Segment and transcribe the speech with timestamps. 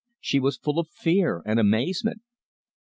[0.19, 2.23] She was full of fear and amazement.